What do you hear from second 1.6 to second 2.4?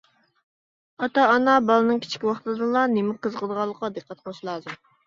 بالىنىڭ كىچىك